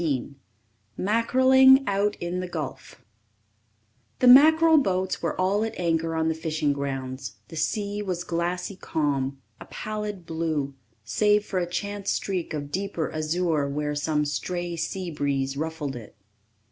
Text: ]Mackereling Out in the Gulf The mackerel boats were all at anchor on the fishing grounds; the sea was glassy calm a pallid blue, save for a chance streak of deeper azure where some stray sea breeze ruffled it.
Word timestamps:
]Mackereling 0.99 1.83
Out 1.85 2.15
in 2.15 2.39
the 2.39 2.47
Gulf 2.47 2.99
The 4.17 4.25
mackerel 4.27 4.79
boats 4.79 5.21
were 5.21 5.39
all 5.39 5.63
at 5.63 5.79
anchor 5.79 6.15
on 6.15 6.27
the 6.27 6.33
fishing 6.33 6.73
grounds; 6.73 7.35
the 7.49 7.55
sea 7.55 8.01
was 8.01 8.23
glassy 8.23 8.75
calm 8.75 9.39
a 9.59 9.65
pallid 9.65 10.25
blue, 10.25 10.73
save 11.03 11.45
for 11.45 11.59
a 11.59 11.69
chance 11.69 12.09
streak 12.09 12.51
of 12.51 12.71
deeper 12.71 13.11
azure 13.11 13.69
where 13.69 13.93
some 13.93 14.25
stray 14.25 14.75
sea 14.75 15.11
breeze 15.11 15.55
ruffled 15.55 15.95
it. 15.95 16.15